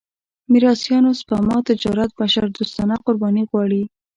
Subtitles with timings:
[0.51, 3.83] میراثيانو سپما تجارت بشردوستانه قرباني غواړي.